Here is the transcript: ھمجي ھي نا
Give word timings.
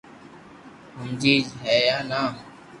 ھمجي 0.99 1.35
ھي 1.61 1.77
نا 2.09 2.21